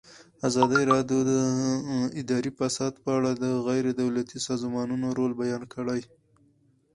ازادي 0.47 0.81
راډیو 0.91 1.19
د 1.31 1.33
اداري 2.21 2.51
فساد 2.59 2.93
په 3.03 3.09
اړه 3.17 3.31
د 3.43 3.45
غیر 3.67 3.85
دولتي 4.01 4.37
سازمانونو 4.47 5.07
رول 5.17 5.31
بیان 5.41 5.63
کړی. 5.73 6.01